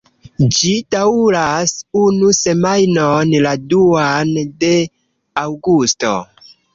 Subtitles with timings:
[0.59, 4.31] Ĝi daŭras unu semajnon, la duan
[4.65, 4.73] de
[5.43, 6.15] aŭgusto.